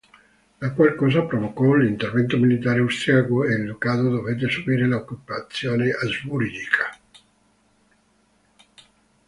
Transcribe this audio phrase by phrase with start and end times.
[0.59, 6.89] La qual cosa provocò l'intervento militare austriaco e il Ducato dovette subire l'occupazione asburgica.